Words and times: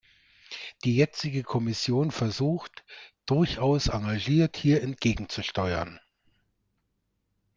Die 0.83 0.95
jetzige 0.95 1.43
Kommission 1.43 2.09
versucht, 2.09 2.83
durchaus 3.27 3.85
engagiert 3.89 4.57
hier 4.57 4.79
gegenzusteuern. 4.95 5.99